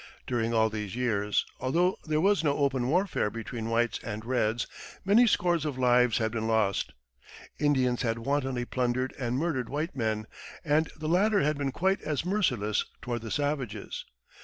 [0.25, 4.65] During all these years, although there was no open warfare between whites and reds,
[5.05, 6.93] many scores of lives had been lost.
[7.59, 10.25] Indians had wantonly plundered and murdered white men,
[10.65, 14.03] and the latter had been quite as merciless toward the savages.